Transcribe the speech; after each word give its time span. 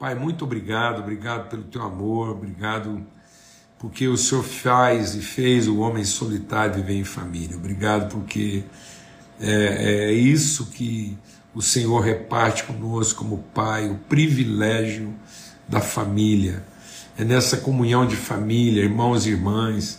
Pai, 0.00 0.14
muito 0.14 0.46
obrigado, 0.46 1.00
obrigado 1.00 1.50
pelo 1.50 1.64
teu 1.64 1.82
amor, 1.82 2.30
obrigado 2.30 3.06
porque 3.78 4.08
o 4.08 4.16
Senhor 4.16 4.42
faz 4.42 5.14
e 5.14 5.20
fez 5.20 5.68
o 5.68 5.80
homem 5.80 6.06
solitário 6.06 6.76
viver 6.76 6.94
em 6.94 7.04
família. 7.04 7.54
Obrigado 7.54 8.10
porque 8.10 8.64
é, 9.38 10.06
é 10.08 10.12
isso 10.14 10.70
que 10.70 11.18
o 11.54 11.60
Senhor 11.60 12.00
reparte 12.00 12.64
conosco 12.64 13.18
como 13.18 13.44
Pai, 13.52 13.90
o 13.90 13.96
privilégio 13.96 15.14
da 15.68 15.82
família. 15.82 16.64
É 17.18 17.22
nessa 17.22 17.58
comunhão 17.58 18.06
de 18.06 18.16
família, 18.16 18.82
irmãos 18.82 19.26
e 19.26 19.32
irmãs, 19.32 19.98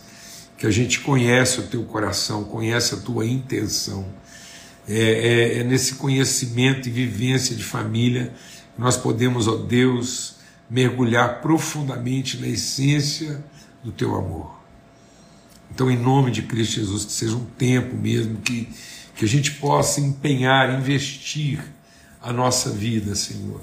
que 0.58 0.66
a 0.66 0.70
gente 0.72 0.98
conhece 0.98 1.60
o 1.60 1.68
teu 1.68 1.84
coração, 1.84 2.42
conhece 2.42 2.96
a 2.96 2.98
tua 2.98 3.24
intenção. 3.24 4.04
É, 4.88 4.98
é, 4.98 5.58
é 5.58 5.62
nesse 5.62 5.94
conhecimento 5.94 6.88
e 6.88 6.90
vivência 6.90 7.54
de 7.54 7.62
família 7.62 8.32
nós 8.76 8.96
podemos, 8.96 9.48
ó 9.48 9.56
Deus, 9.56 10.36
mergulhar 10.68 11.40
profundamente 11.40 12.38
na 12.38 12.48
essência 12.48 13.44
do 13.84 13.92
teu 13.92 14.14
amor. 14.14 14.60
Então, 15.74 15.90
em 15.90 15.98
nome 15.98 16.30
de 16.30 16.42
Cristo 16.42 16.76
Jesus, 16.76 17.04
que 17.04 17.12
seja 17.12 17.34
um 17.34 17.44
tempo 17.44 17.96
mesmo 17.96 18.38
que, 18.38 18.68
que 19.14 19.24
a 19.24 19.28
gente 19.28 19.52
possa 19.52 20.00
empenhar, 20.00 20.78
investir 20.78 21.62
a 22.20 22.32
nossa 22.32 22.70
vida, 22.70 23.14
Senhor, 23.14 23.60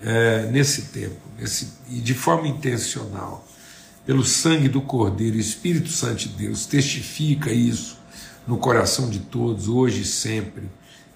é, 0.00 0.46
nesse 0.50 0.82
tempo, 0.82 1.20
nesse, 1.38 1.72
e 1.88 2.00
de 2.00 2.14
forma 2.14 2.46
intencional, 2.48 3.46
pelo 4.06 4.24
sangue 4.24 4.68
do 4.68 4.80
Cordeiro, 4.80 5.36
Espírito 5.36 5.88
Santo 5.88 6.28
de 6.28 6.28
Deus, 6.28 6.66
testifica 6.66 7.52
isso 7.52 7.98
no 8.46 8.58
coração 8.58 9.08
de 9.08 9.18
todos, 9.20 9.68
hoje 9.68 10.02
e 10.02 10.04
sempre, 10.04 10.64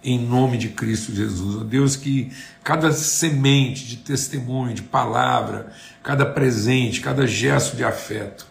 em 0.02 0.19
nome 0.19 0.57
de 0.59 0.69
Cristo 0.69 1.15
Jesus. 1.15 1.57
Ó 1.57 1.65
Deus, 1.65 1.97
que 1.97 2.33
cada 2.62 2.93
semente 2.93 3.87
de 3.87 3.97
testemunho, 3.97 4.74
de 4.74 4.83
palavra, 4.83 5.73
cada 6.02 6.24
presente, 6.24 7.01
cada 7.01 7.27
gesto 7.27 7.77
de 7.77 7.85
afeto, 7.85 8.46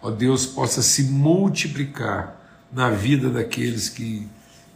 ó 0.00 0.10
Deus, 0.10 0.46
possa 0.46 0.82
se 0.82 1.04
multiplicar 1.04 2.40
na 2.72 2.90
vida 2.90 3.28
daqueles 3.28 3.88
que, 3.88 4.26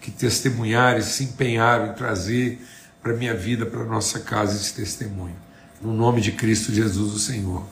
que 0.00 0.10
testemunharem, 0.10 1.02
se 1.02 1.24
empenharam 1.24 1.90
em 1.90 1.94
trazer 1.94 2.60
para 3.02 3.12
a 3.12 3.16
minha 3.16 3.34
vida, 3.34 3.64
para 3.64 3.80
a 3.80 3.86
nossa 3.86 4.20
casa 4.20 4.56
esse 4.56 4.74
testemunho. 4.74 5.36
No 5.80 5.92
nome 5.92 6.20
de 6.20 6.32
Cristo 6.32 6.72
Jesus, 6.72 7.14
o 7.14 7.18
Senhor. 7.18 7.64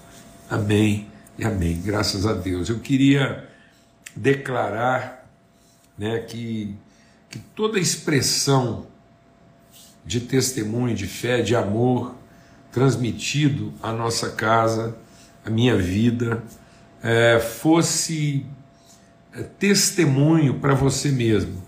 Amém 0.48 1.08
e 1.38 1.44
amém. 1.44 1.80
Graças 1.82 2.26
a 2.26 2.32
Deus. 2.32 2.68
Eu 2.68 2.78
queria 2.78 3.48
declarar 4.14 5.26
né, 5.98 6.18
que, 6.20 6.76
que 7.34 7.40
toda 7.40 7.80
expressão 7.80 8.86
de 10.06 10.20
testemunho, 10.20 10.94
de 10.94 11.08
fé, 11.08 11.42
de 11.42 11.56
amor 11.56 12.14
transmitido 12.70 13.72
à 13.82 13.92
nossa 13.92 14.30
casa, 14.30 14.96
à 15.44 15.50
minha 15.50 15.76
vida, 15.76 16.44
é, 17.02 17.40
fosse 17.40 18.46
é, 19.32 19.42
testemunho 19.42 20.60
para 20.60 20.74
você 20.74 21.10
mesmo, 21.10 21.60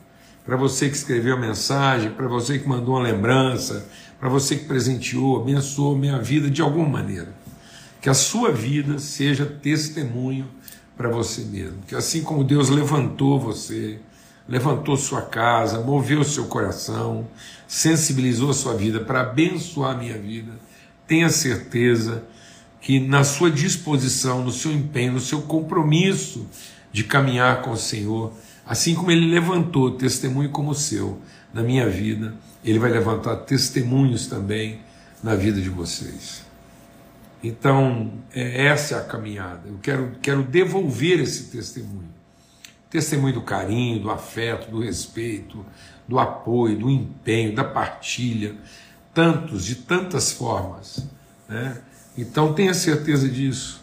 para 0.44 0.56
você 0.56 0.88
que 0.88 0.94
escreveu 0.94 1.34
a 1.34 1.40
mensagem, 1.40 2.12
para 2.12 2.28
você 2.28 2.60
que 2.60 2.68
mandou 2.68 2.94
uma 2.94 3.02
lembrança, 3.02 3.88
para 4.20 4.28
você 4.28 4.54
que 4.54 4.66
presenteou, 4.66 5.40
abençoou 5.42 5.98
minha 5.98 6.20
vida 6.20 6.48
de 6.48 6.62
alguma 6.62 6.88
maneira. 6.88 7.34
Que 8.00 8.08
a 8.08 8.14
sua 8.14 8.52
vida 8.52 9.00
seja 9.00 9.44
testemunho 9.44 10.46
para 10.96 11.08
você 11.08 11.40
mesmo. 11.40 11.78
Que 11.88 11.96
assim 11.96 12.22
como 12.22 12.44
Deus 12.44 12.68
levantou 12.68 13.40
você, 13.40 13.98
levantou 14.48 14.96
sua 14.96 15.22
casa, 15.22 15.80
moveu 15.80 16.22
seu 16.24 16.46
coração, 16.46 17.26
sensibilizou 17.66 18.52
sua 18.52 18.74
vida 18.74 19.00
para 19.00 19.22
abençoar 19.22 19.94
a 19.94 19.98
minha 19.98 20.16
vida, 20.16 20.52
tenha 21.06 21.28
certeza 21.28 22.24
que 22.80 23.00
na 23.00 23.24
sua 23.24 23.50
disposição, 23.50 24.44
no 24.44 24.52
seu 24.52 24.72
empenho, 24.72 25.12
no 25.12 25.20
seu 25.20 25.42
compromisso 25.42 26.46
de 26.92 27.02
caminhar 27.02 27.62
com 27.62 27.72
o 27.72 27.76
Senhor, 27.76 28.32
assim 28.64 28.94
como 28.94 29.10
ele 29.10 29.26
levantou 29.26 29.92
testemunho 29.92 30.50
como 30.50 30.70
o 30.70 30.74
seu 30.74 31.20
na 31.52 31.62
minha 31.62 31.88
vida, 31.88 32.34
ele 32.64 32.78
vai 32.78 32.90
levantar 32.90 33.36
testemunhos 33.38 34.26
também 34.26 34.80
na 35.22 35.34
vida 35.34 35.60
de 35.60 35.68
vocês. 35.68 36.44
Então, 37.42 38.12
é, 38.34 38.66
essa 38.66 38.96
é 38.96 38.98
a 38.98 39.02
caminhada. 39.02 39.62
Eu 39.66 39.78
quero, 39.82 40.12
quero 40.20 40.42
devolver 40.42 41.20
esse 41.20 41.44
testemunho. 41.44 42.15
Testemunho 42.90 43.34
do 43.34 43.42
carinho, 43.42 44.00
do 44.00 44.10
afeto, 44.10 44.70
do 44.70 44.80
respeito, 44.80 45.64
do 46.06 46.18
apoio, 46.18 46.78
do 46.78 46.90
empenho, 46.90 47.54
da 47.54 47.64
partilha, 47.64 48.54
tantos, 49.12 49.64
de 49.64 49.74
tantas 49.76 50.32
formas. 50.32 51.06
Né? 51.48 51.78
Então 52.16 52.52
tenha 52.52 52.72
certeza 52.74 53.28
disso. 53.28 53.80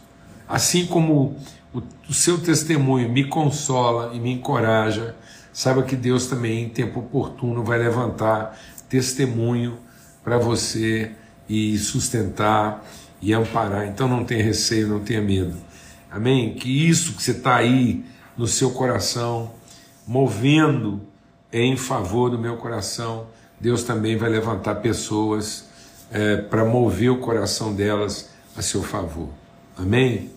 Assim 0.47 0.86
como 0.86 1.38
o, 1.74 1.81
o 2.09 2.14
seu 2.14 2.40
testemunho 2.40 3.09
me 3.09 3.25
consola 3.25 4.14
e 4.14 4.19
me 4.19 4.31
encoraja, 4.31 5.16
saiba 5.52 5.84
que 5.84 5.96
Deus 5.96 6.28
também, 6.28 6.64
em 6.64 6.70
tempo 6.70 7.00
oportuno, 7.00 7.64
vai 7.64 7.78
levantar 7.78 8.58
testemunho 8.90 9.78
para 10.24 10.38
você 10.38 11.12
e 11.47 11.78
sustentar 11.78 12.84
e 13.22 13.34
amparar. 13.34 13.88
Então 13.88 14.08
não 14.08 14.24
tenha 14.24 14.44
receio, 14.44 14.88
não 14.88 15.00
tenha 15.00 15.22
medo. 15.22 15.56
Amém? 16.12 16.53
Que 16.53 16.88
isso 16.88 17.14
que 17.14 17.24
você 17.24 17.31
está 17.31 17.56
aí 17.56 18.06
no 18.38 18.47
seu 18.47 18.71
coração, 18.71 19.51
movendo 20.07 21.01
em 21.51 21.77
favor 21.77 22.29
do 22.29 22.39
meu 22.39 22.57
coração, 22.57 23.27
Deus 23.59 23.83
também 23.83 24.17
vai 24.17 24.29
levantar 24.29 24.75
pessoas 24.75 25.66
é, 26.11 26.38
para 26.38 26.66
mover 26.66 27.11
o 27.11 27.17
coração 27.17 27.73
delas 27.73 28.29
a 28.57 28.61
seu 28.61 28.83
favor. 28.83 29.29
Amém? 29.77 30.31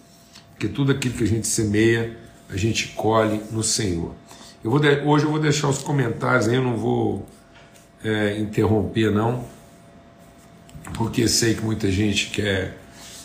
Porque 0.53 0.69
tudo 0.69 0.93
aquilo 0.93 1.15
que 1.15 1.25
a 1.25 1.27
gente 1.27 1.47
semeia, 1.47 2.17
a 2.49 2.57
gente 2.57 2.89
colhe 2.89 3.43
no 3.51 3.63
Senhor. 3.63 4.15
Eu 4.63 4.71
vou 4.71 4.81
de... 4.81 4.89
Hoje 5.03 5.25
eu 5.25 5.31
vou 5.31 5.41
deixar 5.41 5.69
os 5.69 5.79
comentários 5.79 6.49
aí, 6.49 6.57
eu 6.57 6.63
não 6.63 6.77
vou 6.77 7.27
é, 8.05 8.39
interromper, 8.39 9.11
não, 9.11 9.45
porque 10.95 11.29
sei 11.29 11.55
que 11.55 11.63
muita 11.63 11.91
gente 11.91 12.31
quer 12.31 12.79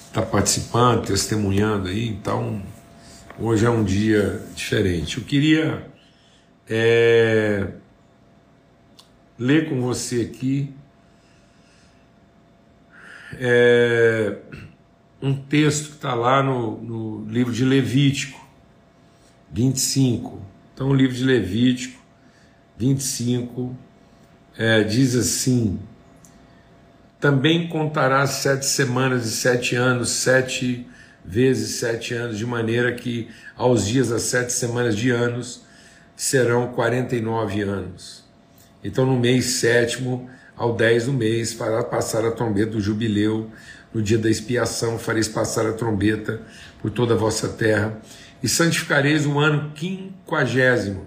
estar 0.08 0.22
tá 0.22 0.28
participando, 0.28 1.06
testemunhando 1.06 1.88
aí, 1.88 2.10
então 2.10 2.62
hoje 3.42 3.66
é 3.66 3.70
um 3.70 3.84
dia 3.84 4.40
diferente. 4.56 5.18
Eu 5.18 5.24
queria 5.24 5.88
é, 6.70 7.68
ler 9.38 9.68
com 9.68 9.82
você 9.82 10.22
aqui 10.22 10.72
é, 13.40 14.38
um 15.22 15.34
texto 15.34 15.90
que 15.90 15.96
está 15.96 16.14
lá 16.14 16.44
no, 16.44 16.82
no 16.82 17.32
livro 17.32 17.52
de 17.52 17.66
Levítico 17.66 18.40
25. 19.52 20.40
Então, 20.74 20.90
o 20.90 20.94
livro 20.94 21.16
de 21.16 21.24
Levítico 21.24 22.00
25 22.78 23.76
é, 24.56 24.84
diz 24.84 25.16
assim: 25.16 25.80
Também 27.20 27.68
contarás 27.68 28.30
sete 28.32 28.68
semanas 28.68 29.26
e 29.26 29.32
sete 29.32 29.76
anos, 29.76 30.10
sete 30.10 30.88
vezes 31.24 31.80
sete 31.80 32.14
anos, 32.14 32.38
de 32.38 32.46
maneira 32.46 32.92
que 32.92 33.30
aos 33.56 33.86
dias 33.86 34.10
das 34.10 34.24
sete 34.24 34.52
semanas 34.52 34.96
de 34.96 35.10
anos 35.12 35.62
serão 36.16 36.68
quarenta 36.74 37.16
e 37.16 37.22
nove 37.22 37.62
anos. 37.62 38.24
Então, 38.84 39.06
no 39.06 39.20
mês 39.20 39.46
sétimo, 39.46 40.30
ao 40.56 40.76
dez 40.76 41.06
do 41.06 41.14
mês, 41.14 41.54
fará 41.54 41.84
passar 41.84 42.26
a 42.26 42.32
trombeta 42.32 42.72
do 42.72 42.82
jubileu. 42.82 43.50
No 43.94 44.02
dia 44.02 44.18
da 44.18 44.30
expiação, 44.30 44.98
fareis 44.98 45.28
passar 45.28 45.66
a 45.66 45.74
trombeta 45.74 46.42
por 46.82 46.92
toda 46.92 47.14
a 47.14 47.18
vossa 47.18 47.48
terra. 47.50 48.00
E 48.42 48.48
santificareis 48.48 49.26
o 49.26 49.38
ano 49.38 49.72
quinquagésimo, 49.76 51.06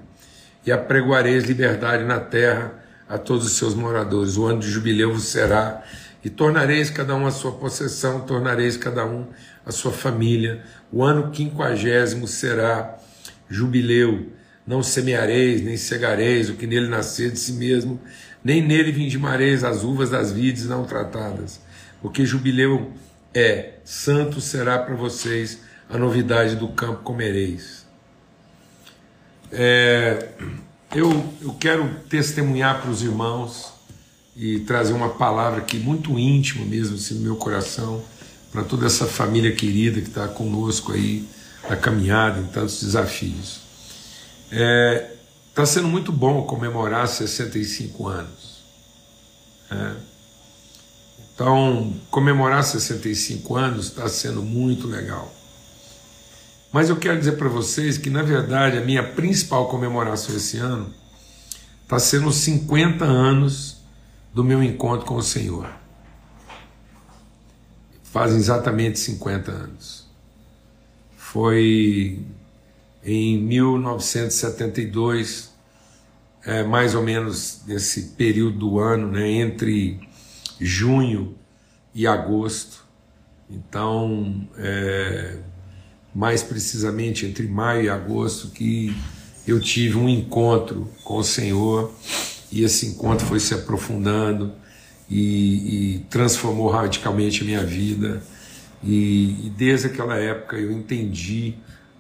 e 0.64 0.70
apregoareis 0.70 1.44
liberdade 1.44 2.04
na 2.04 2.20
terra 2.20 2.74
a 3.08 3.19
todos 3.19 3.47
os 3.47 3.53
seus 3.53 3.74
moradores. 3.74 4.36
O 4.36 4.47
ano 4.47 4.60
de 4.60 4.70
jubileu 4.70 5.12
vos 5.12 5.24
será, 5.24 5.82
e 6.24 6.30
tornareis 6.30 6.91
cada 6.91 7.14
um 7.14 7.26
a 7.26 7.30
sua 7.30 7.53
possessão, 7.53 8.21
tornareis 8.21 8.77
cada 8.77 9.04
um 9.04 9.27
a 9.65 9.72
sua 9.72 9.93
família. 9.93 10.63
O 10.93 11.03
ano 11.03 11.31
quinquagésimo 11.31 12.27
será 12.27 12.99
jubileu 13.49 14.33
não 14.66 14.83
semeareis, 14.83 15.61
nem 15.63 15.77
cegareis 15.77 16.49
o 16.49 16.55
que 16.55 16.66
nele 16.66 16.89
nascer 16.89 17.31
de 17.31 17.39
si 17.39 17.53
mesmo, 17.53 18.01
nem 18.43 18.63
nele 18.63 18.93
vindimareis 18.93 19.63
as 19.63 19.83
uvas 19.83 20.11
das 20.11 20.33
vides 20.33 20.66
não 20.66 20.84
tratadas, 20.84 21.61
porque 22.01 22.25
jubileu 22.25 22.93
é, 23.34 23.75
santo 23.84 24.41
será 24.41 24.78
para 24.78 24.95
vocês, 24.95 25.61
a 25.91 25.99
novidade 25.99 26.57
do 26.57 26.69
campo 26.69 27.03
comereis. 27.03 27.84
É, 29.53 30.31
eu, 30.95 31.11
eu 31.43 31.53
quero 31.55 31.89
testemunhar 32.09 32.81
para 32.81 32.91
os 32.91 33.03
irmãos 33.03 33.72
e 34.37 34.61
trazer 34.61 34.93
uma 34.93 35.11
palavra 35.11 35.61
aqui 35.61 35.78
muito 35.78 36.19
íntima 36.19 36.65
mesmo 36.65 36.97
assim, 36.97 37.15
no 37.15 37.21
meu 37.21 37.37
coração, 37.37 38.03
para 38.54 38.62
toda 38.62 38.86
essa 38.86 39.04
família 39.04 39.53
querida 39.53 40.01
que 40.01 40.06
está 40.06 40.28
conosco 40.28 40.92
aí 40.92 41.28
na 41.68 41.74
caminhada, 41.74 42.39
em 42.39 42.47
tantos 42.47 42.80
desafios. 42.80 43.62
Está 44.45 44.56
é, 44.56 45.16
tá 45.53 45.66
sendo 45.66 45.89
muito 45.89 46.12
bom 46.12 46.45
comemorar 46.45 47.09
65 47.09 48.06
anos. 48.06 48.62
É. 49.68 49.95
Então, 51.34 51.92
comemorar 52.12 52.62
65 52.62 53.56
anos 53.56 53.86
está 53.86 54.09
sendo 54.09 54.41
muito 54.41 54.86
legal. 54.86 55.34
Mas 56.72 56.89
eu 56.89 56.97
quero 56.97 57.18
dizer 57.18 57.33
para 57.33 57.48
vocês 57.48 57.98
que, 57.98 58.09
na 58.09 58.22
verdade, 58.22 58.78
a 58.78 58.83
minha 58.83 59.03
principal 59.03 59.66
comemoração 59.66 60.33
esse 60.36 60.59
ano 60.59 60.95
está 61.83 61.98
sendo 61.98 62.28
os 62.28 62.36
50 62.36 63.04
anos 63.04 63.78
do 64.33 64.45
meu 64.45 64.62
encontro 64.62 65.04
com 65.04 65.16
o 65.16 65.22
Senhor. 65.24 65.84
Fazem 68.15 68.39
exatamente 68.39 68.99
50 69.01 69.51
anos. 69.51 70.07
Foi 71.16 72.21
em 73.05 73.43
1972, 73.43 75.53
é, 76.45 76.63
mais 76.63 76.95
ou 76.95 77.03
menos 77.03 77.63
nesse 77.66 78.11
período 78.11 78.57
do 78.57 78.78
ano, 78.78 79.11
né, 79.11 79.28
entre 79.28 79.99
junho 80.61 81.34
e 81.93 82.07
agosto. 82.07 82.84
Então, 83.51 84.47
é, 84.59 85.39
mais 86.15 86.41
precisamente 86.41 87.27
entre 87.27 87.49
maio 87.49 87.83
e 87.83 87.89
agosto, 87.89 88.51
que 88.51 88.97
eu 89.45 89.61
tive 89.61 89.97
um 89.97 90.09
encontro 90.09 90.89
com 91.03 91.16
o 91.16 91.25
Senhor 91.25 91.93
e 92.53 92.63
esse 92.63 92.87
encontro 92.87 93.27
foi 93.27 93.41
se 93.41 93.55
aprofundando 93.55 94.55
e, 95.09 95.97
e 95.97 95.98
transformou 96.10 96.68
radicalmente 96.71 97.42
a 97.42 97.45
minha 97.45 97.65
vida. 97.65 98.22
E, 98.83 99.47
e 99.47 99.53
desde 99.56 99.86
aquela 99.86 100.16
época 100.16 100.56
eu 100.56 100.71
entendi 100.71 101.54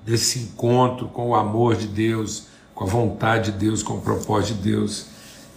desse 0.04 0.38
encontro 0.38 1.08
com 1.08 1.30
o 1.30 1.34
amor 1.34 1.76
de 1.76 1.86
Deus, 1.86 2.48
com 2.74 2.84
a 2.84 2.86
vontade 2.86 3.52
de 3.52 3.58
Deus, 3.58 3.82
com 3.82 3.94
o 3.94 4.00
propósito 4.00 4.56
de 4.56 4.70
Deus. 4.70 5.06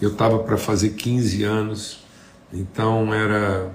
Eu 0.00 0.12
estava 0.12 0.38
para 0.38 0.56
fazer 0.56 0.90
15 0.90 1.42
anos 1.42 2.08
então 2.52 3.12
era, 3.12 3.70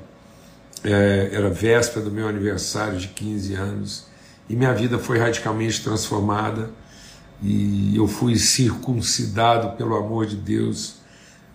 é, 0.83 1.29
era 1.31 1.49
véspera 1.49 2.03
do 2.03 2.11
meu 2.11 2.27
aniversário 2.27 2.97
de 2.97 3.09
15 3.09 3.53
anos 3.53 4.05
e 4.49 4.55
minha 4.55 4.73
vida 4.73 4.97
foi 4.97 5.19
radicalmente 5.19 5.83
transformada 5.83 6.71
e 7.41 7.95
eu 7.95 8.07
fui 8.07 8.37
circuncidado 8.37 9.75
pelo 9.77 9.95
amor 9.95 10.25
de 10.25 10.35
Deus, 10.35 10.95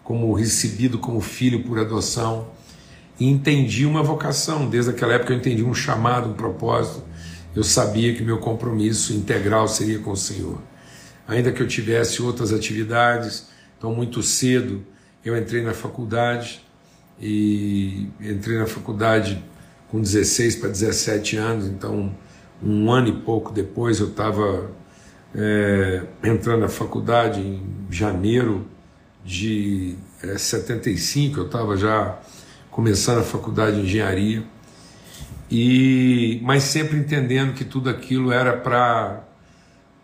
como 0.09 0.33
recebido 0.33 0.99
como 0.99 1.21
filho 1.21 1.63
por 1.65 1.79
adoção 1.79 2.49
e 3.21 3.29
entendi 3.29 3.85
uma 3.85 4.03
vocação. 4.03 4.67
Desde 4.67 4.91
aquela 4.91 5.13
época 5.13 5.35
eu 5.35 5.37
entendi 5.37 5.63
um 5.63 5.75
chamado, 5.75 6.31
um 6.31 6.33
propósito. 6.33 7.05
Eu 7.55 7.63
sabia 7.63 8.15
que 8.15 8.23
meu 8.23 8.39
compromisso 8.39 9.13
integral 9.13 9.69
seria 9.69 9.99
com 9.99 10.13
o 10.13 10.17
Senhor. 10.17 10.63
Ainda 11.29 11.53
que 11.53 11.63
eu 11.63 11.69
tivesse 11.69 12.23
outras 12.23 12.55
atividades, 12.55 13.49
então 13.77 13.95
muito 13.95 14.23
cedo 14.23 14.83
eu 15.23 15.37
entrei 15.37 15.63
na 15.63 15.75
faculdade 15.75 16.65
e 17.21 18.09
entrei 18.19 18.57
na 18.57 18.67
faculdade 18.67 19.45
com 19.91 20.01
16 20.01 20.57
para 20.57 20.71
17 20.71 21.37
anos, 21.37 21.67
então 21.67 22.17
um 22.63 22.91
ano 22.91 23.09
e 23.09 23.13
pouco 23.13 23.53
depois 23.53 24.01
eu 24.01 24.09
estava 24.09 24.71
é, 25.35 26.03
entrando 26.25 26.61
na 26.61 26.69
faculdade 26.71 27.41
em 27.43 27.63
janeiro 27.91 28.67
de 29.29 29.95
é, 30.23 30.39
75, 30.39 31.39
eu 31.39 31.47
estava 31.47 31.77
já 31.77 32.19
começando 32.71 33.19
a 33.19 33.23
faculdade 33.23 33.77
de 33.77 33.83
engenharia, 33.83 34.43
e 35.51 36.41
mas 36.43 36.63
sempre 36.63 36.97
entendendo 36.97 37.53
que 37.53 37.65
tudo 37.65 37.91
aquilo 37.91 38.33
era 38.33 38.57
para 38.57 39.25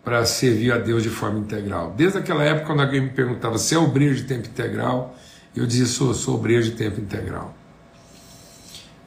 para 0.03 0.23
servir 0.23 0.71
a 0.71 0.77
Deus 0.77 1.01
de 1.01 1.09
forma 1.09 1.39
integral. 1.39 1.91
Desde 1.97 2.19
aquela 2.19 2.43
época, 2.43 2.67
quando 2.67 2.81
alguém 2.81 3.01
me 3.01 3.09
perguntava 3.09 3.57
se 3.57 3.73
é 3.73 3.79
obreiro 3.79 4.13
de 4.13 4.25
tempo 4.25 4.47
integral, 4.47 5.17
eu 5.55 5.65
dizia, 5.65 5.87
sou, 5.87 6.13
sou 6.13 6.35
obreiro 6.35 6.63
de 6.63 6.73
tempo 6.73 7.01
integral. 7.01 7.55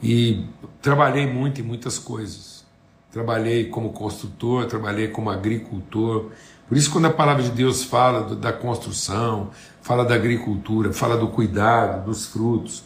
E 0.02 0.44
trabalhei 0.82 1.24
muito 1.24 1.60
em 1.60 1.64
muitas 1.64 2.00
coisas. 2.00 2.66
Trabalhei 3.12 3.66
como 3.66 3.92
construtor, 3.92 4.66
trabalhei 4.66 5.06
como 5.06 5.30
agricultor. 5.30 6.32
Por 6.68 6.76
isso, 6.76 6.90
quando 6.90 7.06
a 7.06 7.10
palavra 7.10 7.44
de 7.44 7.50
Deus 7.50 7.84
fala 7.84 8.34
da 8.34 8.52
construção, 8.52 9.50
fala 9.88 10.04
da 10.04 10.14
agricultura, 10.14 10.92
fala 10.92 11.16
do 11.16 11.28
cuidado, 11.28 12.04
dos 12.04 12.26
frutos. 12.26 12.84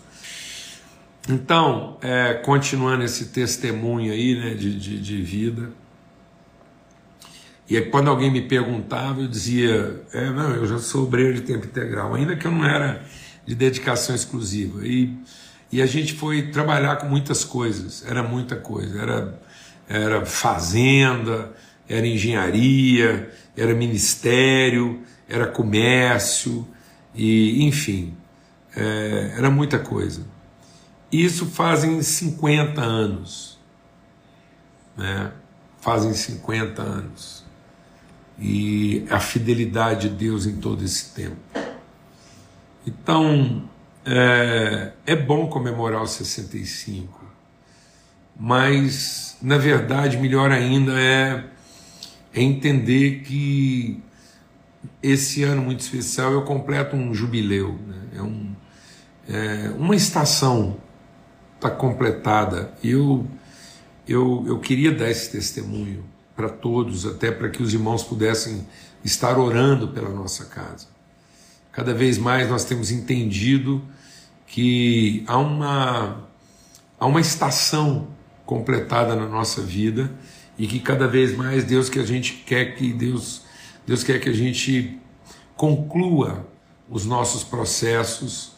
Então, 1.29 1.99
é, 2.01 2.35
continuando 2.35 3.03
esse 3.03 3.27
testemunho 3.27 4.13
aí 4.13 4.39
né, 4.39 4.55
de, 4.55 4.79
de, 4.79 5.01
de 5.01 5.21
vida, 5.21 5.71
e 7.69 7.81
quando 7.81 8.09
alguém 8.09 8.31
me 8.31 8.43
perguntava, 8.43 9.21
eu 9.21 9.27
dizia: 9.27 10.01
é, 10.13 10.31
não, 10.31 10.55
eu 10.55 10.65
já 10.65 10.79
sou 10.79 11.03
obreiro 11.03 11.35
de 11.35 11.41
tempo 11.41 11.67
integral, 11.67 12.15
ainda 12.15 12.37
que 12.37 12.47
eu 12.47 12.53
não 12.53 12.65
era 12.65 13.05
de 13.45 13.57
dedicação 13.57 14.15
exclusiva. 14.15 14.87
E, 14.87 15.17
e 15.73 15.83
a 15.83 15.87
gente 15.87 16.15
foi 16.15 16.51
trabalhar 16.51 16.97
com 16.97 17.07
muitas 17.07 17.45
coisas, 17.45 18.05
era 18.07 18.23
muita 18.23 18.55
coisa, 18.55 19.01
era, 19.01 19.41
era 19.89 20.25
fazenda, 20.25 21.53
era 21.89 22.07
engenharia, 22.07 23.29
era 23.57 23.75
ministério, 23.75 25.03
era 25.29 25.47
comércio, 25.49 26.65
e 27.15 27.65
enfim, 27.65 28.15
é, 28.77 29.35
era 29.37 29.51
muita 29.51 29.79
coisa. 29.79 30.25
Isso 31.11 31.47
fazem 31.47 32.03
50 32.03 32.81
anos. 32.81 33.59
Né? 34.97 35.33
Fazem 35.81 36.15
50 36.15 36.81
anos. 36.81 37.45
E 38.39 39.07
a 39.11 39.21
fidelidade 39.21 40.09
de 40.09 40.17
Deus 40.17 40.47
em 40.47 40.57
todo 40.57 40.83
esse 40.83 41.15
tempo. 41.15 41.37
Então, 42.87 43.69
é, 44.05 44.93
é 45.07 45.15
bom 45.15 45.47
comemorar 45.47 46.03
os 46.03 46.11
65, 46.13 47.25
mas, 48.37 49.37
na 49.41 49.57
verdade, 49.59 50.17
melhor 50.17 50.51
ainda 50.51 50.99
é, 50.99 51.45
é 52.35 52.43
entender 52.43 53.21
que 53.21 54.03
esse 55.03 55.43
ano 55.43 55.63
muito 55.63 55.81
especial 55.81 56.33
eu 56.33 56.43
completo 56.43 56.97
um 56.97 57.15
jubileu, 57.15 57.79
né? 57.87 58.03
é, 58.17 58.23
um, 58.23 58.55
é 59.29 59.71
uma 59.79 59.95
estação 59.95 60.77
está 61.63 61.71
completada. 61.71 62.75
Eu, 62.83 63.27
eu, 64.09 64.45
eu 64.47 64.59
queria 64.59 64.91
dar 64.93 65.09
esse 65.09 65.31
testemunho 65.31 66.05
para 66.35 66.49
todos, 66.49 67.07
até 67.07 67.31
para 67.31 67.49
que 67.49 67.63
os 67.63 67.73
irmãos 67.73 68.03
pudessem 68.03 68.67
estar 69.05 69.39
orando 69.39 69.89
pela 69.89 70.09
nossa 70.09 70.47
casa. 70.47 70.89
Cada 71.71 71.95
vez 71.95 72.19
mais 72.19 72.51
nós 72.51 72.65
temos 72.65 72.91
entendido 72.91 73.81
que 74.47 75.25
há 75.27 75.39
uma, 75.39 76.29
há 76.99 77.07
uma 77.07 77.21
estação 77.21 78.09
completada 78.45 79.15
na 79.15 79.27
nossa 79.27 79.63
vida 79.63 80.11
e 80.59 80.67
que 80.67 80.81
cada 80.81 81.07
vez 81.07 81.35
mais 81.35 81.65
Deus 81.65 81.89
que 81.89 81.99
a 81.99 82.05
gente 82.05 82.35
quer 82.45 82.75
que 82.75 82.93
Deus 82.93 83.43
Deus 83.87 84.05
quer 84.05 84.21
que 84.21 84.29
a 84.29 84.33
gente 84.33 84.99
conclua 85.57 86.49
os 86.89 87.05
nossos 87.05 87.43
processos 87.43 88.53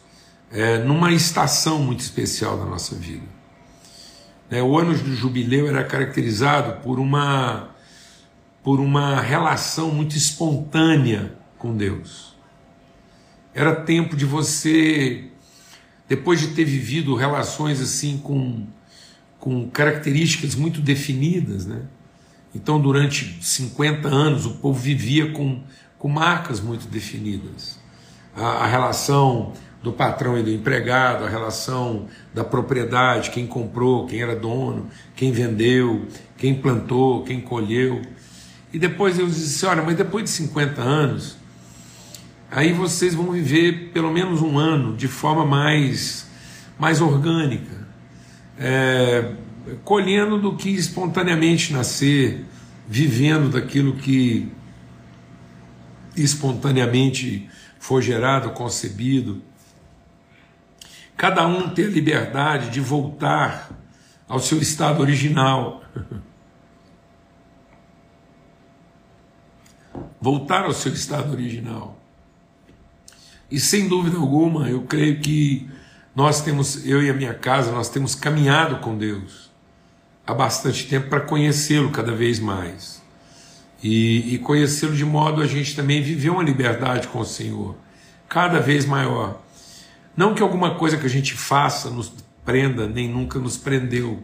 é, 0.51 0.77
numa 0.79 1.11
estação 1.11 1.79
muito 1.79 2.01
especial 2.01 2.57
da 2.57 2.65
nossa 2.65 2.95
vida. 2.95 3.25
É, 4.49 4.61
o 4.61 4.77
ano 4.77 4.93
do 4.93 5.15
jubileu 5.15 5.67
era 5.67 5.83
caracterizado 5.83 6.81
por 6.81 6.99
uma 6.99 7.75
por 8.63 8.79
uma 8.79 9.21
relação 9.21 9.91
muito 9.91 10.17
espontânea 10.17 11.37
com 11.55 11.77
Deus. 11.77 12.35
Era 13.53 13.75
tempo 13.75 14.15
de 14.15 14.25
você, 14.25 15.25
depois 16.09 16.39
de 16.39 16.47
ter 16.47 16.65
vivido 16.65 17.13
relações 17.13 17.79
assim 17.79 18.17
com, 18.17 18.65
com 19.39 19.69
características 19.69 20.55
muito 20.55 20.81
definidas, 20.81 21.67
né? 21.67 21.83
Então, 22.55 22.79
durante 22.79 23.37
50 23.41 24.07
anos, 24.07 24.45
o 24.45 24.51
povo 24.51 24.79
vivia 24.79 25.31
com, 25.33 25.61
com 25.99 26.07
marcas 26.07 26.61
muito 26.61 26.87
definidas. 26.87 27.77
A, 28.33 28.63
a 28.63 28.65
relação 28.65 29.51
do 29.83 29.91
patrão 29.91 30.39
e 30.39 30.41
do 30.41 30.49
empregado, 30.49 31.25
a 31.25 31.29
relação 31.29 32.07
da 32.33 32.45
propriedade, 32.45 33.29
quem 33.29 33.45
comprou, 33.45 34.07
quem 34.07 34.21
era 34.21 34.35
dono, 34.35 34.87
quem 35.15 35.33
vendeu, 35.33 36.07
quem 36.37 36.55
plantou, 36.55 37.23
quem 37.23 37.41
colheu. 37.41 38.01
E 38.73 38.79
depois 38.79 39.19
eu 39.19 39.27
disse: 39.27 39.65
olha, 39.65 39.83
mas 39.83 39.97
depois 39.97 40.23
de 40.23 40.29
50 40.31 40.81
anos, 40.81 41.37
aí 42.49 42.71
vocês 42.71 43.13
vão 43.13 43.31
viver 43.31 43.91
pelo 43.93 44.11
menos 44.11 44.41
um 44.41 44.57
ano 44.57 44.95
de 44.95 45.09
forma 45.09 45.45
mais, 45.45 46.25
mais 46.79 47.01
orgânica, 47.01 47.85
é, 48.57 49.33
colhendo 49.83 50.39
do 50.39 50.55
que 50.55 50.69
espontaneamente 50.69 51.73
nascer, 51.73 52.45
vivendo 52.87 53.49
daquilo 53.49 53.95
que 53.95 54.51
espontaneamente 56.15 57.49
for 57.79 58.01
gerado, 58.01 58.51
concebido. 58.51 59.41
Cada 61.17 61.45
um 61.47 61.69
ter 61.69 61.87
a 61.87 61.91
liberdade 61.91 62.69
de 62.69 62.79
voltar 62.79 63.71
ao 64.27 64.39
seu 64.39 64.59
estado 64.59 65.01
original. 65.01 65.83
voltar 70.19 70.65
ao 70.65 70.73
seu 70.73 70.93
estado 70.93 71.31
original. 71.31 71.99
E 73.49 73.59
sem 73.59 73.87
dúvida 73.87 74.17
alguma, 74.17 74.69
eu 74.69 74.83
creio 74.83 75.19
que 75.19 75.69
Nós 76.15 76.41
temos, 76.41 76.85
eu 76.85 77.03
e 77.03 77.09
a 77.09 77.13
minha 77.13 77.33
casa, 77.33 77.73
nós 77.73 77.89
temos 77.89 78.15
caminhado 78.15 78.77
com 78.77 78.97
Deus 78.97 79.45
há 80.25 80.33
bastante 80.33 80.87
tempo 80.87 81.09
para 81.09 81.21
conhecê-lo 81.21 81.91
cada 81.91 82.13
vez 82.13 82.39
mais. 82.39 83.03
E, 83.83 84.33
e 84.33 84.37
conhecê-lo 84.39 84.95
de 84.95 85.05
modo 85.05 85.41
a 85.41 85.47
gente 85.47 85.75
também 85.75 86.01
viver 86.01 86.29
uma 86.29 86.43
liberdade 86.43 87.07
com 87.07 87.19
o 87.19 87.25
Senhor, 87.25 87.75
cada 88.27 88.59
vez 88.59 88.85
maior. 88.85 89.41
Não 90.17 90.33
que 90.33 90.41
alguma 90.41 90.75
coisa 90.75 90.97
que 90.97 91.05
a 91.05 91.09
gente 91.09 91.33
faça 91.33 91.89
nos 91.89 92.11
prenda, 92.43 92.87
nem 92.87 93.07
nunca 93.07 93.37
nos 93.37 93.57
prendeu, 93.57 94.23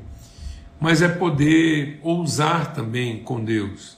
mas 0.79 1.01
é 1.01 1.07
poder 1.07 1.99
ousar 2.01 2.73
também 2.73 3.19
com 3.19 3.43
Deus. 3.43 3.97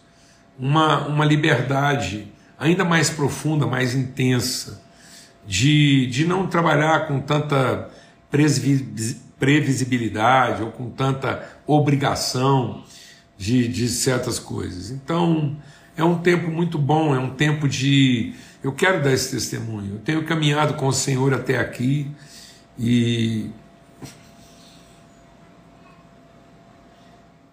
Uma, 0.59 1.07
uma 1.07 1.23
liberdade 1.23 2.27
ainda 2.59 2.83
mais 2.83 3.09
profunda, 3.09 3.65
mais 3.65 3.93
intensa, 3.95 4.81
de, 5.45 6.07
de 6.07 6.25
não 6.25 6.47
trabalhar 6.47 7.07
com 7.07 7.19
tanta 7.19 7.89
previsibilidade 9.43 10.63
ou 10.63 10.71
com 10.71 10.89
tanta 10.89 11.45
obrigação 11.67 12.81
de, 13.37 13.67
de 13.67 13.89
certas 13.89 14.39
coisas. 14.39 14.89
Então, 14.89 15.57
é 15.97 16.03
um 16.03 16.17
tempo 16.17 16.49
muito 16.49 16.79
bom, 16.79 17.13
é 17.13 17.19
um 17.19 17.31
tempo 17.31 17.67
de. 17.67 18.33
Eu 18.63 18.71
quero 18.71 19.03
dar 19.03 19.11
esse 19.11 19.31
testemunho. 19.31 19.95
Eu 19.95 19.99
tenho 19.99 20.23
caminhado 20.23 20.75
com 20.75 20.87
o 20.87 20.93
Senhor 20.93 21.33
até 21.33 21.59
aqui 21.59 22.09
e. 22.79 23.49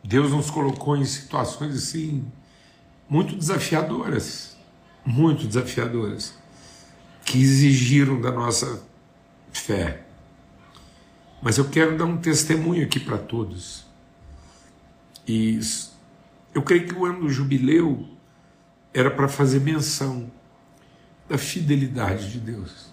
Deus 0.04 0.30
nos 0.30 0.48
colocou 0.48 0.96
em 0.96 1.04
situações 1.04 1.74
assim 1.74 2.24
muito 3.08 3.34
desafiadoras, 3.34 4.56
muito 5.04 5.44
desafiadoras 5.44 6.34
que 7.24 7.42
exigiram 7.42 8.20
da 8.20 8.30
nossa 8.30 8.80
fé. 9.52 10.04
Mas 11.42 11.56
eu 11.56 11.68
quero 11.68 11.96
dar 11.96 12.04
um 12.04 12.18
testemunho 12.18 12.84
aqui 12.84 13.00
para 13.00 13.16
todos. 13.16 13.86
E 15.26 15.58
eu 16.54 16.62
creio 16.62 16.86
que 16.86 16.94
o 16.94 17.04
ano 17.04 17.20
do 17.20 17.30
jubileu 17.30 18.06
era 18.92 19.10
para 19.10 19.28
fazer 19.28 19.60
menção 19.60 20.30
da 21.28 21.38
fidelidade 21.38 22.30
de 22.30 22.40
Deus. 22.40 22.90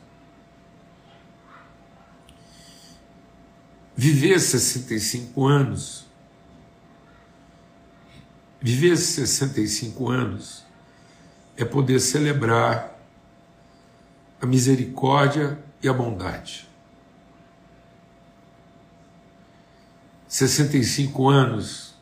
Viver 3.96 4.40
65 4.40 5.46
anos, 5.46 6.06
viver 8.62 8.96
65 8.96 10.10
anos 10.10 10.64
é 11.58 11.66
poder 11.66 12.00
celebrar 12.00 12.96
a 14.40 14.46
misericórdia 14.46 15.58
e 15.82 15.90
a 15.90 15.94
bondade. 15.94 16.68
65 20.28 21.30
anos 21.30 21.96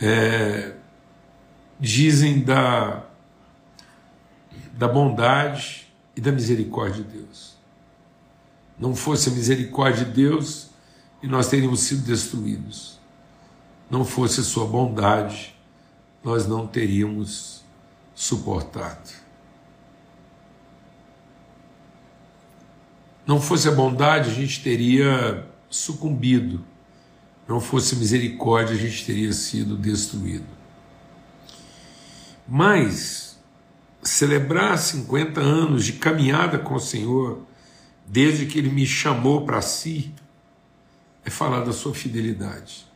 é, 0.00 0.74
dizem 1.78 2.40
da, 2.40 3.04
da 4.72 4.88
bondade 4.88 5.86
e 6.16 6.20
da 6.20 6.32
misericórdia 6.32 7.04
de 7.04 7.18
Deus. 7.18 7.56
Não 8.78 8.96
fosse 8.96 9.28
a 9.28 9.32
misericórdia 9.32 10.04
de 10.04 10.12
Deus 10.12 10.70
e 11.22 11.28
nós 11.28 11.48
teríamos 11.48 11.80
sido 11.80 12.02
destruídos. 12.02 12.98
Não 13.90 14.04
fosse 14.04 14.40
a 14.40 14.42
sua 14.42 14.66
bondade, 14.66 15.54
nós 16.24 16.46
não 16.46 16.66
teríamos 16.66 17.62
suportado. 18.14 19.10
Não 23.26 23.40
fosse 23.40 23.68
a 23.68 23.72
bondade, 23.72 24.30
a 24.30 24.34
gente 24.34 24.62
teria 24.62 25.49
sucumbido. 25.70 26.64
Não 27.48 27.60
fosse 27.60 27.96
misericórdia, 27.96 28.74
a 28.74 28.78
gente 28.78 29.06
teria 29.06 29.32
sido 29.32 29.76
destruído. 29.76 30.46
Mas 32.46 33.40
celebrar 34.02 34.76
50 34.76 35.40
anos 35.40 35.84
de 35.84 35.94
caminhada 35.94 36.58
com 36.58 36.74
o 36.74 36.80
Senhor, 36.80 37.46
desde 38.06 38.46
que 38.46 38.58
Ele 38.58 38.70
me 38.70 38.84
chamou 38.84 39.44
para 39.44 39.62
si, 39.62 40.12
é 41.24 41.30
falar 41.30 41.60
da 41.60 41.72
sua 41.72 41.94
fidelidade. 41.94 42.88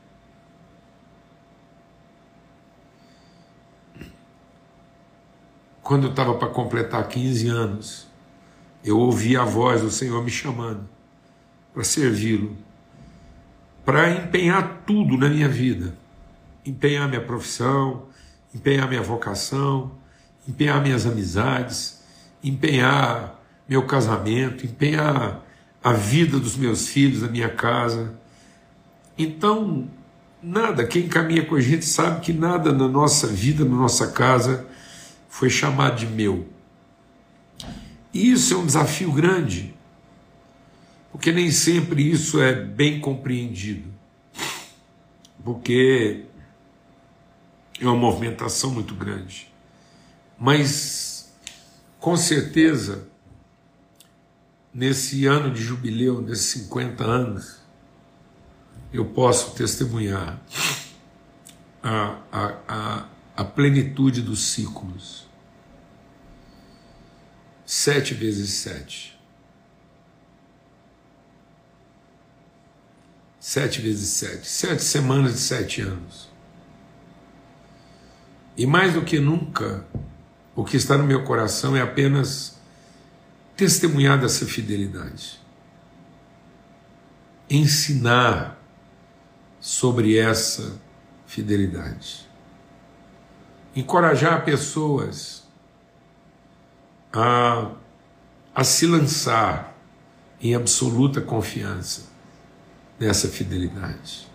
Quando 5.83 6.05
eu 6.05 6.11
estava 6.11 6.35
para 6.35 6.49
completar 6.49 7.07
15 7.07 7.49
anos, 7.49 8.07
eu 8.83 8.99
ouvi 8.99 9.37
a 9.37 9.45
voz 9.45 9.83
do 9.83 9.91
Senhor 9.91 10.25
me 10.25 10.31
chamando 10.31 10.89
para 11.75 11.85
servi-lo, 11.85 12.57
para 13.85 14.11
empenhar 14.11 14.83
tudo 14.87 15.17
na 15.17 15.29
minha 15.29 15.49
vida, 15.49 15.95
empenhar 16.65 17.09
minha 17.09 17.21
profissão, 17.21 18.07
empenhar 18.55 18.89
minha 18.89 19.03
vocação, 19.03 19.93
empenhar 20.49 20.83
minhas 20.83 21.07
amizades, 21.07 22.03
empenhar 22.43 23.43
meu 23.69 23.87
casamento, 23.87 24.65
empenhar 24.65 25.45
a 25.83 25.93
vida 25.93 26.39
dos 26.39 26.57
meus 26.57 26.89
filhos, 26.89 27.23
a 27.23 27.29
minha 27.29 27.49
casa. 27.49 28.15
Então, 29.19 29.89
nada, 30.43 30.87
quem 30.87 31.09
caminha 31.09 31.45
com 31.45 31.55
a 31.55 31.61
gente 31.61 31.85
sabe 31.85 32.21
que 32.21 32.33
nada 32.33 32.73
na 32.73 32.89
nossa 32.89 33.27
vida, 33.27 33.65
na 33.65 33.77
nossa 33.77 34.09
casa, 34.13 34.67
foi 35.29 35.51
chamado 35.51 35.97
de 35.97 36.07
meu. 36.07 36.47
E 38.13 38.31
isso 38.31 38.55
é 38.55 38.57
um 38.57 38.65
desafio 38.65 39.13
grande, 39.13 39.74
porque 41.15 41.31
nem 41.31 41.49
sempre 41.53 42.11
isso 42.11 42.43
é 42.43 42.53
bem 42.53 42.99
compreendido, 42.99 43.89
porque 45.45 46.25
é 47.81 47.85
uma 47.85 47.95
movimentação 47.95 48.73
muito 48.73 48.97
grande. 48.97 49.49
Mas, 50.37 51.33
com 52.01 52.17
certeza, 52.17 53.07
nesse 54.75 55.25
ano 55.25 55.55
de 55.55 55.63
jubileu, 55.63 56.21
nesses 56.21 56.47
50 56.47 57.05
anos, 57.05 57.61
eu 58.93 59.05
posso 59.05 59.55
testemunhar 59.55 60.43
a, 61.81 62.19
a, 62.33 62.55
a, 62.67 63.09
a 63.37 63.45
plenitude 63.45 64.21
dos 64.21 64.49
ciclos 64.49 65.29
sete 67.65 68.15
vezes 68.15 68.51
sete. 68.51 69.14
Sete 73.47 73.83
vezes 73.83 74.09
sete. 74.09 74.49
Sete 74.49 74.83
semanas 74.83 75.35
de 75.35 75.39
sete 75.39 75.83
anos. 75.83 76.31
E 78.57 78.65
mais 78.65 78.95
do 78.95 79.03
que 79.03 79.21
nunca, 79.21 79.85
o 80.57 80.65
que 80.65 80.79
está 80.79 80.97
no 80.97 81.05
meu 81.05 81.25
coração 81.25 81.77
é 81.77 81.83
apenas 81.83 82.59
testemunhar 83.55 84.19
dessa 84.19 84.47
fidelidade. 84.47 85.39
Ensinar 87.51 88.59
sobre 89.61 90.17
essa 90.17 90.81
fidelidade. 91.27 92.27
Encorajar 93.77 94.43
pessoas 94.43 95.47
a, 97.13 97.73
a 98.55 98.65
se 98.65 98.87
lançar 98.87 99.77
em 100.41 100.55
absoluta 100.55 101.21
confiança 101.21 102.14
nessa 102.99 103.29
fidelidade. 103.29 104.29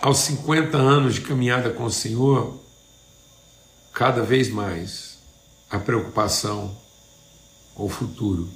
Aos 0.00 0.18
50 0.18 0.76
anos 0.76 1.14
de 1.14 1.22
caminhada 1.22 1.70
com 1.70 1.84
o 1.84 1.90
Senhor, 1.90 2.60
cada 3.92 4.22
vez 4.22 4.48
mais 4.48 5.18
a 5.70 5.78
preocupação 5.78 6.76
com 7.74 7.86
o 7.86 7.88
futuro 7.88 8.48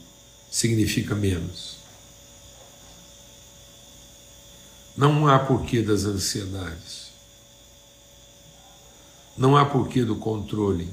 significa 0.50 1.14
menos. 1.14 1.78
Não 4.96 5.26
há 5.26 5.38
porquê 5.38 5.82
das 5.82 6.04
ansiedades. 6.04 7.10
Não 9.36 9.56
há 9.56 9.64
porquê 9.64 10.04
do 10.04 10.16
controle. 10.16 10.88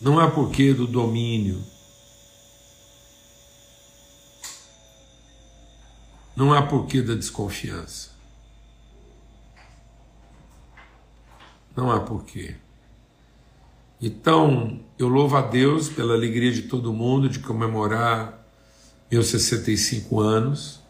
Não 0.00 0.18
há 0.18 0.30
porquê 0.30 0.72
do 0.72 0.86
domínio. 0.86 1.62
Não 6.42 6.52
há 6.52 6.60
porquê 6.60 7.00
da 7.00 7.14
desconfiança. 7.14 8.10
Não 11.76 11.88
há 11.88 12.00
porquê. 12.00 12.56
Então, 14.00 14.80
eu 14.98 15.06
louvo 15.06 15.36
a 15.36 15.40
Deus 15.40 15.88
pela 15.88 16.14
alegria 16.14 16.50
de 16.50 16.62
todo 16.62 16.92
mundo 16.92 17.28
de 17.28 17.38
comemorar 17.38 18.44
meus 19.08 19.28
65 19.28 20.18
anos, 20.18 20.80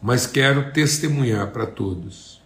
mas 0.00 0.24
quero 0.24 0.72
testemunhar 0.72 1.50
para 1.50 1.66
todos 1.66 2.40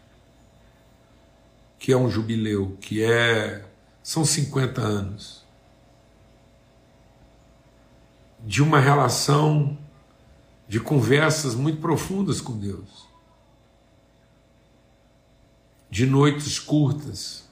que 1.79 1.93
é 1.93 1.97
um 1.97 2.09
jubileu, 2.09 2.75
que 2.81 3.05
é 3.05 3.67
são 4.03 4.25
50 4.25 4.81
anos 4.81 5.45
de 8.41 8.63
uma 8.63 8.81
relação 8.81 9.77
de 10.73 10.81
conversas 10.81 11.55
muito 11.55 11.83
profundas 11.83 12.41
com 12.41 12.57
Deus, 12.57 13.07
de 15.91 16.07
noites 16.07 16.59
curtas, 16.59 17.47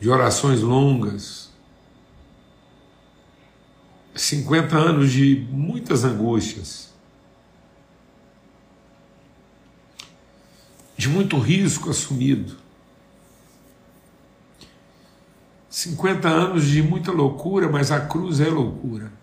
de 0.00 0.08
orações 0.08 0.62
longas, 0.62 1.50
50 4.14 4.78
anos 4.78 5.12
de 5.12 5.46
muitas 5.50 6.04
angústias, 6.04 6.90
de 10.96 11.06
muito 11.06 11.38
risco 11.38 11.90
assumido, 11.90 12.56
50 15.68 16.26
anos 16.30 16.64
de 16.66 16.82
muita 16.82 17.12
loucura, 17.12 17.68
mas 17.68 17.92
a 17.92 18.00
cruz 18.00 18.40
é 18.40 18.48
loucura. 18.48 19.20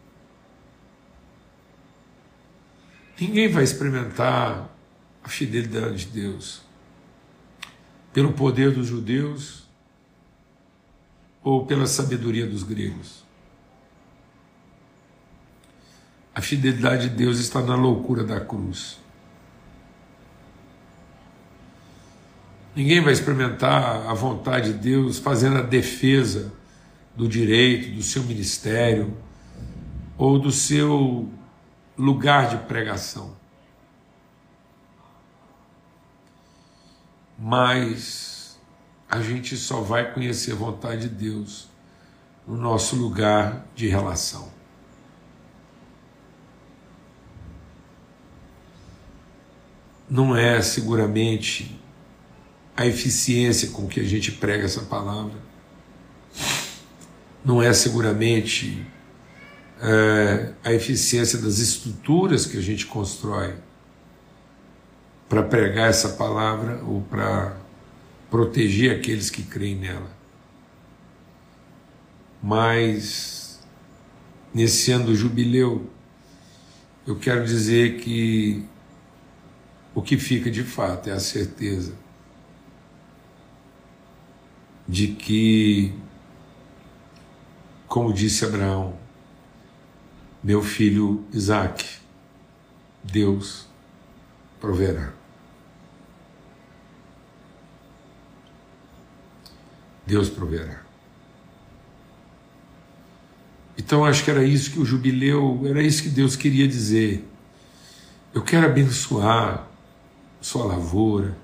Ninguém 3.20 3.50
vai 3.50 3.64
experimentar 3.64 4.70
a 5.22 5.28
fidelidade 5.28 6.06
de 6.06 6.22
Deus 6.22 6.62
pelo 8.14 8.32
poder 8.32 8.72
dos 8.72 8.88
judeus 8.88 9.68
ou 11.44 11.66
pela 11.66 11.86
sabedoria 11.86 12.48
dos 12.48 12.64
gregos. 12.64 13.24
A 16.34 16.42
fidelidade 16.42 17.10
de 17.10 17.16
Deus 17.16 17.40
está 17.40 17.62
na 17.62 17.76
loucura 17.76 18.24
da 18.24 18.40
cruz. 18.40 18.98
Ninguém 22.74 23.02
vai 23.02 23.12
experimentar 23.12 24.08
a 24.08 24.14
vontade 24.14 24.72
de 24.72 24.80
Deus 24.80 25.20
fazendo 25.20 25.58
a 25.58 25.62
defesa 25.62 26.54
do 27.16 27.28
direito, 27.28 27.94
do 27.94 28.02
seu 28.02 28.24
ministério 28.24 29.18
ou 30.18 30.40
do 30.40 30.52
seu 30.52 31.30
lugar 32.00 32.48
de 32.48 32.58
pregação. 32.66 33.36
Mas 37.38 38.58
a 39.10 39.22
gente 39.22 39.58
só 39.58 39.82
vai 39.82 40.14
conhecer 40.14 40.54
a 40.54 40.56
vontade 40.56 41.10
de 41.10 41.10
Deus 41.10 41.68
no 42.48 42.56
nosso 42.56 42.96
lugar 42.96 43.66
de 43.76 43.88
relação. 43.88 44.50
Não 50.10 50.36
é 50.36 50.62
seguramente 50.62 51.80
a 52.78 52.86
eficiência 52.86 53.72
com 53.72 53.88
que 53.88 54.00
a 54.00 54.06
gente 54.06 54.32
prega 54.32 54.64
essa 54.64 54.84
palavra. 54.84 55.38
Não 57.44 57.62
é 57.62 57.74
seguramente 57.74 58.88
é, 59.82 60.54
a 60.64 60.74
eficiência 60.74 61.40
das 61.40 61.60
estruturas 61.60 62.46
que 62.46 62.58
a 62.58 62.62
gente 62.62 62.86
constrói 62.86 63.56
para 65.28 65.44
pregar 65.44 65.90
essa 65.90 66.10
palavra 66.10 66.84
ou 66.84 67.02
para 67.02 67.56
proteger 68.30 68.98
aqueles 68.98 69.30
que 69.30 69.44
creem 69.44 69.76
nela. 69.76 70.10
Mas 72.42 73.60
nesse 74.54 74.92
ano 74.92 75.06
do 75.06 75.16
jubileu, 75.16 75.90
eu 77.06 77.16
quero 77.16 77.46
dizer 77.46 78.00
que 78.00 78.66
o 79.94 80.02
que 80.02 80.18
fica 80.18 80.50
de 80.50 80.64
fato 80.64 81.10
é 81.10 81.14
a 81.14 81.20
certeza 81.20 81.94
de 84.88 85.10
que, 85.10 85.94
como 87.88 88.12
disse 88.12 88.44
Abraão, 88.44 88.98
meu 90.44 90.62
filho 90.64 91.26
Isaac, 91.34 91.86
Deus 93.04 93.68
proverá. 94.60 95.14
Deus 100.06 100.30
proverá. 100.30 100.82
Então 103.78 104.04
acho 104.04 104.24
que 104.24 104.32
era 104.32 104.44
isso 104.44 104.72
que 104.72 104.80
o 104.80 104.86
jubileu, 104.86 105.62
era 105.66 105.82
isso 105.82 106.04
que 106.04 106.10
Deus 106.10 106.36
queria 106.36 106.68
dizer. 106.68 107.28
Eu 108.34 108.42
quero 108.42 108.66
abençoar 108.66 109.68
sua 110.42 110.66
lavoura, 110.66 111.38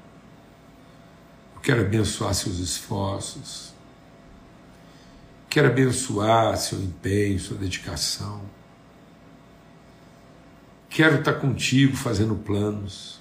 Quero 1.65 1.81
abençoar 1.81 2.31
seus 2.35 2.59
esforços. 2.59 3.73
Quero 5.49 5.65
abençoar 5.65 6.55
seu 6.57 6.79
empenho, 6.79 7.39
sua 7.39 7.57
dedicação. 7.57 8.39
Quero 10.95 11.19
estar 11.19 11.33
contigo 11.33 11.93
fazendo 11.97 12.35
planos. 12.35 13.19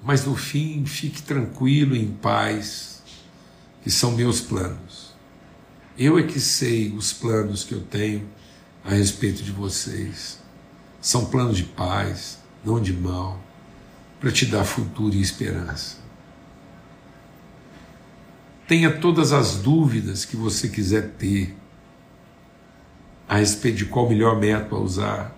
Mas 0.00 0.24
no 0.24 0.36
fim, 0.36 0.86
fique 0.86 1.20
tranquilo 1.20 1.96
e 1.96 2.04
em 2.04 2.12
paz, 2.12 3.02
que 3.82 3.90
são 3.90 4.12
meus 4.12 4.40
planos. 4.40 5.16
Eu 5.98 6.16
é 6.16 6.22
que 6.22 6.38
sei 6.38 6.92
os 6.92 7.12
planos 7.12 7.64
que 7.64 7.74
eu 7.74 7.80
tenho 7.80 8.30
a 8.84 8.90
respeito 8.90 9.42
de 9.42 9.50
vocês. 9.50 10.38
São 11.00 11.24
planos 11.24 11.56
de 11.56 11.64
paz, 11.64 12.38
não 12.64 12.80
de 12.80 12.92
mal 12.92 13.42
para 14.20 14.30
te 14.30 14.46
dar 14.46 14.64
futuro 14.64 15.12
e 15.12 15.20
esperança. 15.20 15.96
Tenha 18.68 18.96
todas 18.96 19.32
as 19.32 19.56
dúvidas 19.56 20.24
que 20.24 20.36
você 20.36 20.68
quiser 20.68 21.14
ter 21.14 21.56
a 23.30 23.36
respeito 23.36 23.76
de 23.76 23.84
qual 23.84 24.06
o 24.06 24.08
melhor 24.08 24.36
método 24.36 24.74
a 24.74 24.80
usar. 24.80 25.36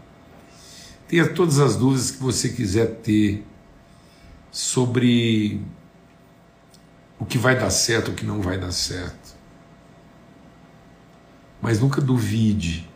Tenha 1.06 1.28
todas 1.28 1.58
as 1.58 1.76
dúvidas 1.76 2.10
que 2.10 2.22
você 2.22 2.48
quiser 2.48 2.86
ter 3.02 3.44
sobre 4.50 5.60
o 7.18 7.26
que 7.26 7.36
vai 7.36 7.54
dar 7.54 7.68
certo, 7.68 8.10
o 8.10 8.14
que 8.14 8.24
não 8.24 8.40
vai 8.40 8.58
dar 8.58 8.72
certo. 8.72 9.36
Mas 11.60 11.80
nunca 11.80 12.00
duvide 12.00 12.88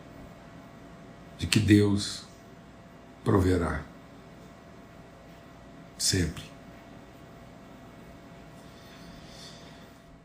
de 1.37 1.45
que 1.45 1.59
Deus 1.59 2.23
proverá 3.23 3.83
sempre. 5.95 6.43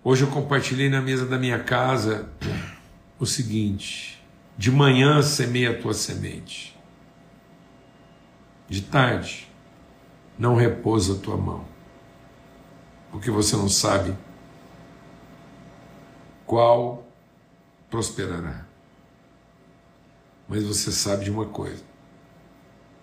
Hoje 0.02 0.24
eu 0.24 0.28
compartilhei 0.28 0.88
na 0.88 1.02
mesa 1.02 1.26
da 1.26 1.38
minha 1.38 1.62
casa 1.62 2.26
o 3.18 3.26
seguinte: 3.26 4.21
de 4.62 4.70
manhã 4.70 5.20
semeia 5.22 5.72
a 5.72 5.82
tua 5.82 5.92
semente, 5.92 6.78
de 8.68 8.80
tarde 8.80 9.50
não 10.38 10.54
repousa 10.54 11.14
a 11.14 11.18
tua 11.18 11.36
mão, 11.36 11.64
porque 13.10 13.28
você 13.28 13.56
não 13.56 13.68
sabe 13.68 14.16
qual 16.46 17.04
prosperará. 17.90 18.64
Mas 20.46 20.62
você 20.62 20.92
sabe 20.92 21.24
de 21.24 21.32
uma 21.32 21.46
coisa: 21.46 21.82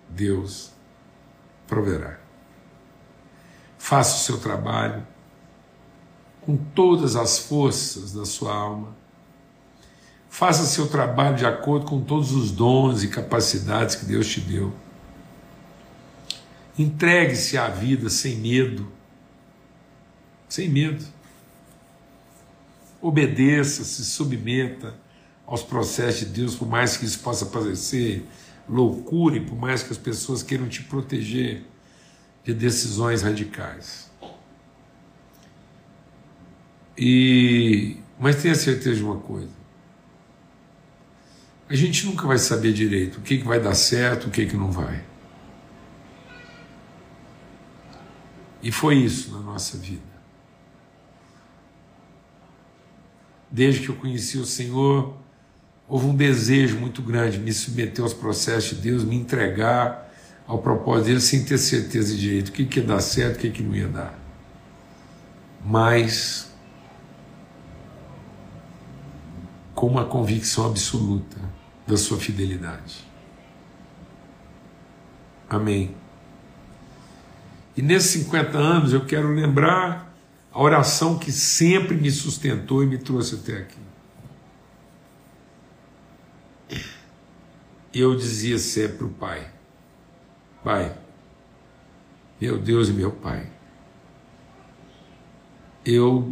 Deus 0.08 0.72
proverá. 1.68 2.22
Faça 3.78 4.16
o 4.16 4.20
seu 4.20 4.40
trabalho 4.40 5.06
com 6.40 6.56
todas 6.56 7.18
as 7.18 7.38
forças 7.38 8.14
da 8.14 8.24
sua 8.24 8.56
alma. 8.56 8.99
Faça 10.40 10.64
seu 10.64 10.88
trabalho 10.88 11.36
de 11.36 11.46
acordo 11.46 11.86
com 11.86 12.00
todos 12.00 12.32
os 12.32 12.50
dons 12.50 13.04
e 13.04 13.10
capacidades 13.10 13.96
que 13.96 14.06
Deus 14.06 14.26
te 14.26 14.40
deu. 14.40 14.74
Entregue-se 16.78 17.58
à 17.58 17.68
vida 17.68 18.10
sem 18.10 18.38
medo. 18.38 18.90
Sem 20.48 20.70
medo. 20.70 21.06
Obedeça, 23.02 23.84
se 23.84 24.06
submeta 24.06 24.96
aos 25.46 25.62
processos 25.62 26.22
de 26.22 26.28
Deus, 26.28 26.56
por 26.56 26.70
mais 26.70 26.96
que 26.96 27.04
isso 27.04 27.20
possa 27.20 27.46
parecer 27.46 28.26
loucura 28.66 29.36
e 29.36 29.42
por 29.42 29.58
mais 29.58 29.84
que 29.84 29.92
as 29.92 29.98
pessoas 29.98 30.42
queiram 30.42 30.70
te 30.70 30.84
proteger 30.84 31.66
de 32.46 32.54
decisões 32.54 33.24
radicais. 33.24 34.10
E 36.98 37.98
mas 38.18 38.42
tenha 38.42 38.56
certeza 38.56 38.96
de 38.96 39.04
uma 39.04 39.18
coisa. 39.18 39.59
A 41.70 41.76
gente 41.76 42.08
nunca 42.08 42.26
vai 42.26 42.40
saber 42.40 42.74
direito 42.74 43.18
o 43.18 43.22
que, 43.22 43.38
que 43.38 43.46
vai 43.46 43.60
dar 43.60 43.76
certo, 43.76 44.28
o 44.28 44.32
que, 44.32 44.48
que 44.48 44.58
não 44.58 44.72
vai. 44.72 45.04
E 48.62 48.72
foi 48.72 48.96
isso 48.96 49.32
na 49.32 49.40
nossa 49.40 49.78
vida. 49.78 50.02
Desde 53.52 53.82
que 53.82 53.90
eu 53.90 53.96
conheci 53.96 54.40
o 54.40 54.46
Senhor, 54.46 55.16
houve 55.88 56.08
um 56.08 56.16
desejo 56.16 56.78
muito 56.78 57.04
grande 57.04 57.38
de 57.38 57.44
me 57.44 57.54
submeter 57.54 58.04
aos 58.04 58.14
processos 58.16 58.78
de 58.78 58.82
Deus, 58.82 59.04
me 59.04 59.16
entregar 59.16 60.12
ao 60.48 60.58
propósito 60.58 61.06
dele 61.06 61.22
sem 61.22 61.46
ter 61.46 61.60
certeza 61.60 62.16
direito 62.16 62.50
o 62.50 62.52
que, 62.52 62.66
que 62.66 62.80
ia 62.80 62.86
dar 62.86 63.00
certo, 63.00 63.38
o 63.38 63.40
que, 63.40 63.52
que 63.52 63.62
não 63.62 63.76
ia 63.76 63.88
dar. 63.88 64.18
Mas 65.64 66.52
com 69.76 69.86
uma 69.86 70.06
convicção 70.06 70.66
absoluta 70.66 71.59
da 71.90 71.98
sua 71.98 72.20
fidelidade. 72.20 73.04
Amém. 75.50 75.96
E 77.76 77.82
nesses 77.82 78.12
50 78.24 78.58
anos 78.58 78.94
eu 78.94 79.06
quero 79.06 79.34
lembrar 79.34 80.14
a 80.52 80.62
oração 80.62 81.18
que 81.18 81.32
sempre 81.32 81.96
me 81.96 82.12
sustentou 82.12 82.84
e 82.84 82.86
me 82.86 83.00
trouxe 83.00 83.36
até 83.36 83.58
aqui. 83.58 83.80
Eu 87.92 88.16
dizia 88.16 88.60
sempre 88.60 88.98
para 88.98 89.08
o 89.08 89.10
Pai: 89.10 89.52
Pai, 90.64 90.96
meu 92.40 92.60
Deus 92.60 92.90
e 92.90 92.94
meu 92.94 93.12
Pai, 93.12 93.50
eu 95.84 96.32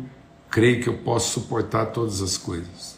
creio 0.51 0.83
que 0.83 0.87
eu 0.87 0.99
posso 0.99 1.39
suportar 1.39 1.87
todas 1.87 2.21
as 2.21 2.37
coisas. 2.37 2.96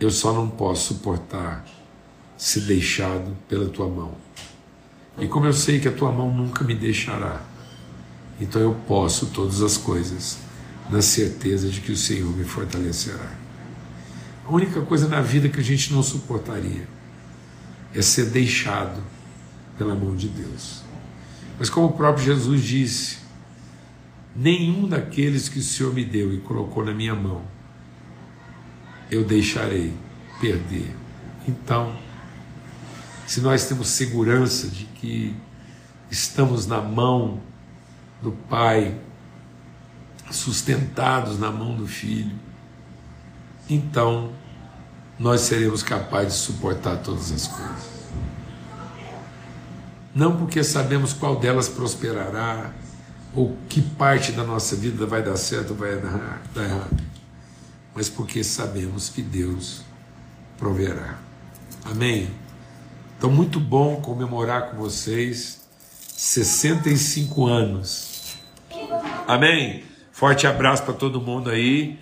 Eu 0.00 0.10
só 0.10 0.32
não 0.32 0.48
posso 0.48 0.94
suportar 0.94 1.64
ser 2.36 2.60
deixado 2.60 3.36
pela 3.46 3.68
tua 3.68 3.86
mão. 3.86 4.14
E 5.18 5.28
como 5.28 5.44
eu 5.44 5.52
sei 5.52 5.78
que 5.78 5.86
a 5.86 5.92
tua 5.92 6.10
mão 6.10 6.34
nunca 6.34 6.64
me 6.64 6.74
deixará, 6.74 7.42
então 8.40 8.62
eu 8.62 8.74
posso 8.88 9.26
todas 9.26 9.60
as 9.60 9.76
coisas, 9.76 10.38
na 10.88 11.02
certeza 11.02 11.68
de 11.68 11.82
que 11.82 11.92
o 11.92 11.96
Senhor 11.96 12.34
me 12.34 12.44
fortalecerá. 12.44 13.30
A 14.46 14.50
única 14.50 14.80
coisa 14.80 15.06
na 15.06 15.20
vida 15.20 15.50
que 15.50 15.60
a 15.60 15.62
gente 15.62 15.92
não 15.92 16.02
suportaria 16.02 16.88
é 17.94 18.00
ser 18.00 18.26
deixado 18.30 19.02
pela 19.76 19.94
mão 19.94 20.16
de 20.16 20.28
Deus. 20.28 20.82
Mas 21.58 21.68
como 21.68 21.88
o 21.88 21.92
próprio 21.92 22.24
Jesus 22.24 22.62
disse, 22.62 23.18
nenhum 24.34 24.88
daqueles 24.88 25.48
que 25.48 25.58
o 25.58 25.62
Senhor 25.62 25.92
me 25.92 26.04
deu 26.04 26.32
e 26.32 26.38
colocou 26.38 26.82
na 26.82 26.94
minha 26.94 27.14
mão, 27.14 27.42
eu 29.10 29.24
deixarei 29.24 29.92
perder. 30.40 30.94
Então, 31.46 31.96
se 33.26 33.40
nós 33.40 33.66
temos 33.66 33.88
segurança 33.88 34.68
de 34.68 34.84
que 34.84 35.36
estamos 36.10 36.66
na 36.66 36.80
mão 36.80 37.40
do 38.22 38.32
Pai, 38.32 38.98
sustentados 40.30 41.38
na 41.38 41.50
mão 41.50 41.74
do 41.74 41.86
Filho, 41.86 42.36
então 43.68 44.32
nós 45.18 45.42
seremos 45.42 45.82
capazes 45.82 46.34
de 46.34 46.38
suportar 46.40 46.96
todas 46.98 47.30
as 47.30 47.46
coisas. 47.46 48.00
Não 50.14 50.36
porque 50.36 50.64
sabemos 50.64 51.12
qual 51.12 51.36
delas 51.36 51.68
prosperará, 51.68 52.72
ou 53.34 53.56
que 53.68 53.80
parte 53.80 54.32
da 54.32 54.42
nossa 54.42 54.74
vida 54.74 55.06
vai 55.06 55.22
dar 55.22 55.36
certo 55.36 55.70
ou 55.70 55.76
vai 55.76 55.96
dar, 55.96 56.42
errado, 56.56 57.02
mas 57.94 58.08
porque 58.08 58.42
sabemos 58.44 59.08
que 59.08 59.22
Deus 59.22 59.82
proverá. 60.58 61.18
Amém? 61.84 62.30
Então, 63.16 63.30
muito 63.30 63.60
bom 63.60 64.00
comemorar 64.00 64.70
com 64.70 64.76
vocês 64.78 65.60
65 66.16 67.46
anos. 67.46 68.36
Amém? 69.26 69.84
Forte 70.12 70.46
abraço 70.46 70.82
para 70.82 70.94
todo 70.94 71.20
mundo 71.20 71.50
aí 71.50 71.98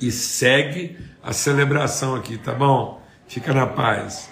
e 0.00 0.10
segue 0.10 0.98
a 1.22 1.32
celebração 1.32 2.14
aqui, 2.14 2.36
tá 2.36 2.52
bom? 2.52 3.00
Fica 3.28 3.54
na 3.54 3.66
paz. 3.66 4.28